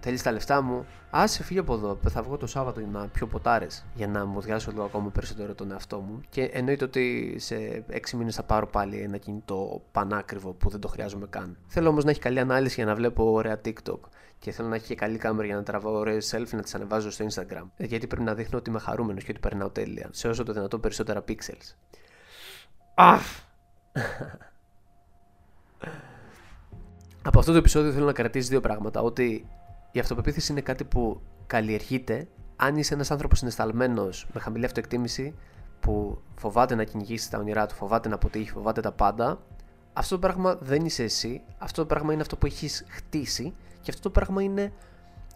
Θέλεις 0.00 0.22
τα 0.22 0.32
λεφτά 0.32 0.62
μου; 0.62 0.86
Άσε 1.10 1.42
φύγει 1.42 1.58
από 1.58 1.74
εδώ. 1.74 1.98
Θα 2.08 2.22
βγω 2.22 2.36
το 2.36 2.46
Σάββατο 2.46 2.80
για 2.80 2.88
να 2.92 3.08
πιω 3.08 3.26
ποτάρες. 3.26 3.84
Για 3.94 4.08
να 4.08 4.24
μου 4.24 4.40
διάσω 4.40 4.70
λίγο 4.70 4.84
ακόμα 4.84 5.10
περισσότερο 5.10 5.54
τον 5.54 5.70
εαυτό 5.72 5.98
μου. 5.98 6.20
Και 6.28 6.42
εννοείται 6.42 6.84
ότι 6.84 7.34
σε 7.38 7.84
6 7.90 8.10
μήνες 8.16 8.34
θα 8.34 8.42
πάρω 8.42 8.66
πάλι 8.66 9.00
ένα 9.00 9.16
κινητό 9.16 9.82
πανάκριβο 9.92 10.52
που 10.52 10.68
δεν 10.68 10.80
το 10.80 10.88
χρειάζομαι 10.88 11.26
καν. 11.30 11.56
Θέλω 11.66 11.88
όμως 11.88 12.04
να 12.04 12.10
έχει 12.10 12.20
καλή 12.20 12.40
ανάλυση 12.40 12.74
για 12.74 12.84
να 12.84 12.94
βλέπω 12.94 13.32
ωραία 13.32 13.60
TikTok. 13.64 13.98
Και 14.38 14.50
θέλω 14.50 14.68
να 14.68 14.74
έχει 14.74 14.86
και 14.86 14.94
καλή 14.94 15.18
κάμερα 15.18 15.46
για 15.46 15.56
να 15.56 15.62
τραβάω 15.62 15.92
ωραίες 15.92 16.34
selfie 16.34 16.52
να 16.52 16.62
τις 16.62 16.74
ανεβάζω 16.74 17.10
στο 17.10 17.26
Instagram. 17.30 17.64
Ε, 17.76 17.84
γιατί 17.84 18.06
πρέπει 18.06 18.24
να 18.24 18.34
δείχνω 18.34 18.58
ότι 18.58 18.70
είμαι 18.70 18.78
χαρούμενος 18.78 19.24
και 19.24 19.30
ότι 19.30 19.40
περνάω 19.40 19.70
τέλεια. 19.70 20.08
Σε 20.12 20.28
όσο 20.28 20.42
το 20.42 20.52
δυνατό 20.52 20.78
περισσότερα 20.78 21.24
pixels. 21.28 21.74
Αχ! 22.94 23.22
Από 27.22 27.38
αυτό 27.38 27.52
το 27.52 27.58
επεισόδιο 27.58 27.92
θέλω 27.92 28.04
να 28.04 28.12
κρατήσει 28.12 28.48
δύο 28.48 28.60
πράγματα. 28.60 29.00
Ότι 29.00 29.48
η 29.98 30.00
αυτοπεποίθηση 30.00 30.52
είναι 30.52 30.60
κάτι 30.60 30.84
που 30.84 31.20
καλλιεργείται 31.46 32.28
αν 32.56 32.76
είσαι 32.76 32.94
ένας 32.94 33.10
άνθρωπος 33.10 33.38
συναισθαλμένο 33.38 34.08
με 34.32 34.40
χαμηλή 34.40 34.64
αυτοεκτίμηση 34.64 35.34
που 35.80 36.22
φοβάται 36.34 36.74
να 36.74 36.84
κυνηγήσεις 36.84 37.28
τα 37.28 37.38
όνειρά 37.38 37.66
του, 37.66 37.74
φοβάται 37.74 38.08
να 38.08 38.14
αποτύχει, 38.14 38.50
φοβάται 38.50 38.80
τα 38.80 38.92
πάντα. 38.92 39.40
Αυτό 39.92 40.14
το 40.14 40.20
πράγμα 40.20 40.58
δεν 40.60 40.84
είσαι 40.84 41.02
εσύ. 41.02 41.42
Αυτό 41.58 41.82
το 41.82 41.86
πράγμα 41.86 42.12
είναι 42.12 42.22
αυτό 42.22 42.36
που 42.36 42.46
έχεις 42.46 42.84
χτίσει 42.88 43.54
και 43.80 43.90
αυτό 43.90 44.02
το 44.02 44.10
πράγμα 44.10 44.42
είναι 44.42 44.72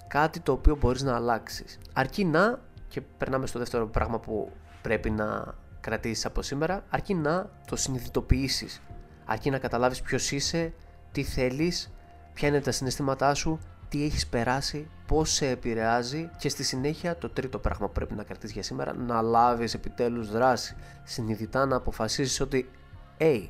κάτι 0.09 0.40
το 0.40 0.52
οποίο 0.52 0.76
μπορείς 0.76 1.02
να 1.02 1.14
αλλάξεις. 1.14 1.78
Αρκεί 1.92 2.25
να, 2.25 2.61
και 2.88 3.00
περνάμε 3.00 3.47
στο 3.47 3.59
δεύτερο 3.59 3.87
πράγμα 3.87 4.19
που 4.19 4.52
πρέπει 4.83 5.11
να 5.11 5.54
κρατήσεις 5.81 6.26
από 6.26 6.42
σήμερα, 6.42 6.85
αρκεί 6.90 7.14
να 7.14 7.50
το 7.66 7.76
συνειδητοποιήσεις. 7.76 8.83
Αρκεί 9.25 9.50
να 9.50 9.59
καταλάβεις 9.59 10.02
ποιος 10.02 10.31
είσαι, 10.31 10.73
τι 11.12 11.23
θέλεις, 11.23 11.92
ποια 12.33 12.49
είναι 12.49 12.61
τα 12.61 12.71
συναισθήματά 12.71 13.35
σου 13.35 13.59
τι 13.92 14.04
έχεις 14.04 14.26
περάσει, 14.26 14.88
πώς 15.06 15.30
σε 15.30 15.49
επηρεάζει 15.49 16.30
και 16.38 16.49
στη 16.49 16.64
συνέχεια 16.64 17.16
το 17.16 17.28
τρίτο 17.28 17.58
πράγμα 17.58 17.87
που 17.87 17.92
πρέπει 17.92 18.14
να 18.14 18.22
κρατήσεις 18.22 18.52
για 18.52 18.62
σήμερα 18.62 18.94
να 18.94 19.22
λάβεις 19.22 19.75
επιτέλους 19.75 20.30
δράση. 20.30 20.76
Συνειδητά 21.04 21.66
να 21.66 21.76
αποφασίσεις 21.76 22.40
ότι 22.40 22.70
hey, 23.18 23.49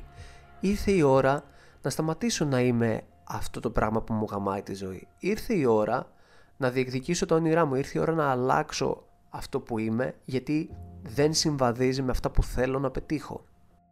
ήρθε 0.59 0.91
η 0.91 1.01
ώρα 1.01 1.43
να 1.81 1.89
σταματήσω 1.89 2.45
να 2.45 2.59
είμαι 2.59 3.01
αυτό 3.23 3.59
το 3.59 3.69
πράγμα 3.69 4.01
που 4.01 4.13
μου 4.13 4.27
γαμάει 4.31 4.61
τη 4.61 4.73
ζωή. 4.73 5.07
Ήρθε 5.19 5.53
η 5.53 5.65
ώρα 5.65 6.11
να 6.57 6.69
διεκδικήσω 6.69 7.25
τα 7.25 7.35
όνειρά 7.35 7.65
μου. 7.65 7.75
Ήρθε 7.75 7.99
η 7.99 8.01
ώρα 8.01 8.13
να 8.13 8.29
αλλάξω 8.29 9.03
αυτό 9.29 9.59
που 9.59 9.79
είμαι 9.79 10.15
γιατί 10.25 10.69
δεν 11.03 11.33
συμβαδίζει 11.33 12.01
με 12.01 12.11
αυτά 12.11 12.29
που 12.29 12.43
θέλω 12.43 12.79
να 12.79 12.91
πετύχω 12.91 13.45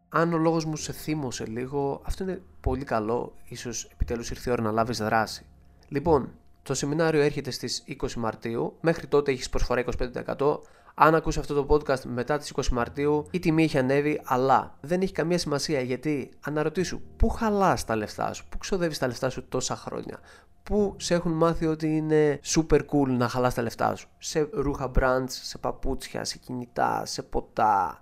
αν 0.10 0.34
ο 0.34 0.38
λόγος 0.38 0.66
μου 0.66 0.76
σε 0.76 0.92
θύμωσε 0.94 1.46
λίγο, 1.46 2.02
αυτό 2.06 2.24
είναι 2.24 2.42
πολύ 2.62 2.84
καλό, 2.84 3.34
ίσως 3.44 3.90
επιτέλους 3.92 4.30
ήρθε 4.30 4.50
η 4.50 4.54
ώρα 4.54 4.62
να 4.62 4.72
λάβεις 4.72 4.98
δράση. 4.98 5.46
Λοιπόν, 5.92 6.32
το 6.64 6.74
σεμινάριο 6.74 7.22
έρχεται 7.22 7.52
στις 7.52 7.84
20 8.02 8.14
Μαρτίου. 8.14 8.78
Μέχρι 8.82 9.08
τότε 9.08 9.32
έχεις 9.32 9.50
προσφορά 9.50 9.84
25%. 10.38 10.60
Αν 10.96 11.16
ακούσει 11.16 11.40
αυτό 11.40 11.54
το 11.54 11.76
podcast 11.76 12.02
μετά 12.04 12.38
τις 12.38 12.54
20 12.56 12.68
Μαρτίου, 12.68 13.28
η 13.32 13.40
τιμή 13.40 13.64
έχει 13.64 13.78
ανέβει, 13.78 14.22
αλλά 14.24 14.78
δεν 14.82 15.02
έχει 15.02 15.14
καμία 15.14 15.38
σημασία 15.38 15.82
γιατί 15.82 16.32
αναρωτήσου 16.42 17.02
πού 17.18 17.30
χαλάς 17.30 17.86
τα 17.86 17.96
λεφτά 17.96 18.34
σου, 18.34 18.46
πού 18.50 18.58
ξοδεύεις 18.58 18.98
τα 18.98 19.08
λεφτά 19.08 19.30
σου 19.30 19.48
τόσα 19.50 19.76
χρόνια, 19.76 20.20
πού 20.64 20.96
σε 20.98 21.14
έχουν 21.14 21.32
μάθει 21.32 21.66
ότι 21.66 21.96
είναι 21.96 22.40
super 22.46 22.80
cool 22.80 23.08
να 23.08 23.28
χαλάς 23.28 23.54
τα 23.54 23.62
λεφτά 23.62 23.96
σου. 23.96 24.08
Σε 24.18 24.50
ρούχα 24.54 24.92
brands, 25.00 25.26
σε 25.28 25.58
παπούτσια, 25.58 26.24
σε 26.24 26.38
κινητά, 26.38 27.06
σε 27.06 27.22
ποτά, 27.22 28.02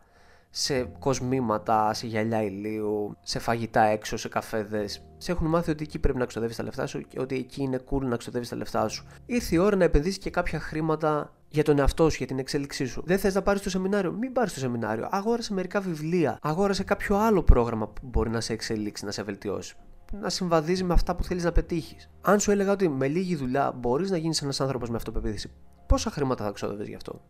σε 0.50 0.84
κοσμήματα, 0.84 1.94
σε 1.94 2.08
γυαλιά 2.08 2.44
ηλίου, 2.44 3.18
σε 3.22 3.40
φαγητά 3.40 3.82
έξω, 3.82 4.18
σε 4.18 4.30
καφέδες. 4.30 5.06
Σε 5.18 5.32
έχουν 5.32 5.48
μάθει 5.48 5.72
ότι 5.72 5.84
εκεί 5.84 6.00
πρέπει 6.00 6.18
να 6.18 6.26
ξοδεύεις 6.26 6.56
τα 6.56 6.64
λεφτά 6.64 6.86
σου 6.86 7.02
και 7.02 7.20
ότι 7.20 7.36
εκεί 7.36 7.62
είναι 7.62 7.80
cool 7.90 8.02
να 8.02 8.18
ξοδεύεις 8.18 8.50
τα 8.50 8.56
λεφτά 8.56 8.88
σου. 8.88 9.06
Ήρθε 9.26 9.56
η 9.56 9.58
ώρα 9.58 9.76
να 9.76 9.84
επενδύσεις 9.84 10.18
και 10.18 10.30
κάποια 10.30 10.60
χρήματα 10.60 11.34
για 11.50 11.64
τον 11.64 11.80
εαυτό 11.80 12.10
σου, 12.10 12.18
για 12.18 12.28
την 12.28 12.40
εξέλιξή 12.40 12.86
σου. 12.86 13.04
Δεν 13.06 13.20
θες 13.20 13.34
να 13.34 13.42
πάρεις 13.42 13.62
το 13.62 13.70
σεμινάριο, 13.70 14.12
μην 14.12 14.34
πάρεις 14.34 14.54
το 14.54 14.60
σεμινάριο. 14.60 15.08
Αγόρασε 15.12 15.54
μερικά 15.54 15.82
βιβλία. 15.82 16.38
Αγόρασε 16.42 16.84
κάποιο 16.84 17.18
άλλο 17.18 17.44
πρόγραμμα 17.44 17.88
που 17.88 18.02
μπορεί 18.04 18.30
να 18.30 18.42
σε 18.42 18.54
εξελίξει, 18.54 19.06
να 19.06 19.12
σε 19.12 19.24
βελτιώσει. 19.24 19.76
Να 20.22 20.30
συμβαδίζει 20.30 20.84
με 20.84 20.94
αυτά 20.94 21.16
που 21.16 21.24
θέλεις 21.24 21.44
να 21.44 21.52
πετύχεις. 21.52 22.10
Αν 22.22 22.40
σου 22.40 22.52
έλεγα 22.52 22.72
ότι 22.72 22.90
με 22.90 23.08
λίγη 23.08 23.36
δουλειά 23.36 23.72
μπορείς 23.72 24.12
να 24.12 24.18
γίνεις 24.18 24.42
ένας 24.42 24.62
άνθρωπος 24.62 24.90
με 24.90 24.96
αυτοπεποίθηση, 24.96 25.52
πόσα 25.86 26.12
χρήματα 26.12 26.44
θα 26.46 26.52
ξοδεύεις 26.52 26.88
γι' 26.88 26.96
αυτό; 26.96 27.22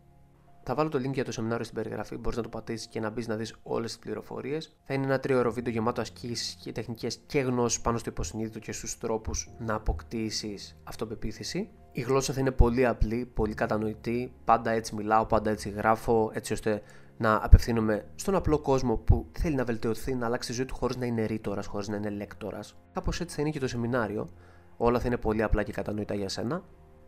Θα 0.70 0.78
βάλω 0.78 0.88
το 0.88 0.98
link 0.98 1.12
για 1.12 1.24
το 1.24 1.32
σεμινάριο 1.32 1.64
στην 1.64 1.76
περιγραφή. 1.76 2.16
Μπορείς 2.16 2.36
να 2.36 2.42
το 2.42 2.48
πατήσεις 2.48 2.86
και 2.86 3.00
να 3.00 3.10
μπεις 3.10 3.28
να 3.28 3.36
δεις 3.36 3.54
όλες 3.62 3.90
τις 3.90 3.98
πληροφορίες. 3.98 4.76
Θα 4.84 4.94
είναι 4.94 5.04
ένα 5.04 5.20
τρίωρο 5.20 5.52
βίντεο 5.52 5.72
γεμάτο 5.72 6.00
ασκήσεις 6.00 6.54
και 6.54 6.72
τεχνικές 6.72 7.18
και 7.26 7.40
γνώσεις 7.40 7.80
πάνω 7.80 7.98
στο 7.98 8.10
υποσυνείδητο 8.10 8.58
και 8.58 8.72
στους 8.72 8.98
τρόπους 8.98 9.50
να 9.58 9.74
αποκτήσεις 9.74 10.76
αυτοπεποίθηση. 10.84 11.70
Η 11.92 12.00
γλώσσα 12.00 12.32
θα 12.32 12.40
είναι 12.40 12.50
πολύ 12.50 12.86
απλή, 12.86 13.30
πολύ 13.34 13.54
κατανοητή. 13.54 14.32
Πάντα 14.44 14.70
έτσι 14.70 14.94
μιλάω, 14.94 15.26
πάντα 15.26 15.50
έτσι 15.50 15.70
γράφω, 15.70 16.30
έτσι 16.34 16.52
ώστε 16.52 16.82
να 17.16 17.40
απευθύνομαι 17.42 18.06
στον 18.14 18.34
απλό 18.34 18.58
κόσμο 18.58 18.96
που 18.96 19.26
θέλει 19.32 19.54
να 19.54 19.64
βελτιωθεί, 19.64 20.14
να 20.14 20.26
αλλάξει 20.26 20.48
τη 20.48 20.54
ζωή 20.54 20.64
του 20.64 20.74
χωρίς 20.74 20.96
να 20.96 21.06
είναι 21.06 21.24
ρήτορας, 21.24 21.66
χωρίς 21.66 21.88
να 21.88 21.96
είναι 21.96 22.10
λέκτορας. 22.10 22.76
Κάπως 22.92 23.20
έτσι 23.20 23.36
θα 23.36 23.42
είναι 23.42 23.50
και 23.50 23.60
το 23.60 23.68
σεμινάριο. 23.68 24.30
Όλα 24.76 25.00
θα 25.00 25.06
είναι 25.06 25.16
πολύ 25.16 25.42
απλά 25.42 25.62
και 25.62 25.72
κατανοητά 25.72 26.14
για 26.14 26.28
σένα. 26.28 26.62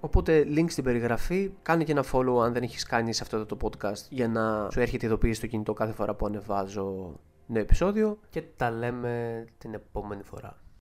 Οπότε 0.04 0.47
link 0.49 0.64
στην 0.68 0.85
περιγραφή, 0.85 1.50
κάνε 1.62 1.85
και 1.85 1.92
ένα 1.92 2.04
follow 2.12 2.44
αν 2.44 2.52
δεν 2.52 2.62
έχεις 2.62 2.85
κάνει 2.85 3.12
σε 3.12 3.23
αυτό 3.23 3.47
το 3.47 3.56
podcast 3.62 4.09
για 4.09 4.28
να 4.28 4.71
σου 4.71 4.80
έρχεται 4.80 5.06
ειδοποίηση 5.06 5.35
στο 5.35 5.47
κινητό 5.47 5.73
κάθε 5.73 5.92
φορά 5.92 6.14
που 6.14 6.26
ανεβάζω 6.26 7.21
νέο 7.47 7.62
επεισόδιο 7.62 8.18
και 8.30 8.42
τα 8.56 8.71
λέμε 8.71 9.44
την 9.59 9.75
επόμενη 9.75 10.23
φορά. 10.23 10.62